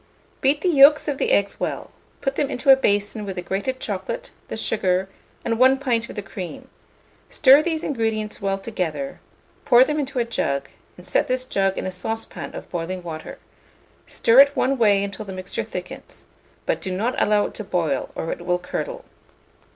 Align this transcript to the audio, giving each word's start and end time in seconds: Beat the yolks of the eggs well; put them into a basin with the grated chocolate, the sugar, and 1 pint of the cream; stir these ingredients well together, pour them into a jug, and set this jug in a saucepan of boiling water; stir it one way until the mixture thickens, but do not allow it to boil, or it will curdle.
Beat 0.41 0.61
the 0.61 0.67
yolks 0.69 1.07
of 1.07 1.19
the 1.19 1.29
eggs 1.31 1.59
well; 1.59 1.91
put 2.21 2.33
them 2.33 2.49
into 2.49 2.71
a 2.71 2.75
basin 2.75 3.23
with 3.23 3.35
the 3.35 3.43
grated 3.43 3.79
chocolate, 3.79 4.31
the 4.47 4.57
sugar, 4.57 5.09
and 5.45 5.59
1 5.59 5.77
pint 5.77 6.09
of 6.09 6.15
the 6.15 6.23
cream; 6.23 6.69
stir 7.29 7.61
these 7.61 7.83
ingredients 7.83 8.41
well 8.41 8.57
together, 8.57 9.19
pour 9.63 9.83
them 9.83 9.99
into 9.99 10.17
a 10.17 10.25
jug, 10.25 10.69
and 10.97 11.05
set 11.05 11.27
this 11.27 11.43
jug 11.45 11.77
in 11.77 11.85
a 11.85 11.91
saucepan 11.91 12.55
of 12.55 12.67
boiling 12.71 13.03
water; 13.03 13.37
stir 14.07 14.39
it 14.39 14.55
one 14.55 14.75
way 14.79 15.03
until 15.03 15.23
the 15.23 15.31
mixture 15.33 15.63
thickens, 15.63 16.25
but 16.65 16.81
do 16.81 16.91
not 16.97 17.13
allow 17.21 17.45
it 17.45 17.53
to 17.53 17.63
boil, 17.63 18.09
or 18.15 18.31
it 18.31 18.43
will 18.43 18.57
curdle. 18.57 19.05